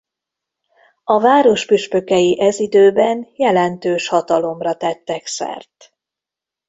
[1.03, 5.93] A város püspökei ez időben jelentős hatalomra tettek szert.